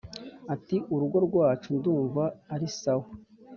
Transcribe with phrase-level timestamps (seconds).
[0.53, 3.07] uti: «urugo rwacu ndumva ari sawa